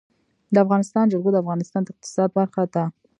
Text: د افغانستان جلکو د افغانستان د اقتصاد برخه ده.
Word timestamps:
د 0.53 0.55
افغانستان 0.65 1.05
جلکو 1.11 1.29
د 1.33 1.37
افغانستان 1.43 1.81
د 1.83 1.87
اقتصاد 1.93 2.29
برخه 2.39 2.63
ده. 2.73 2.83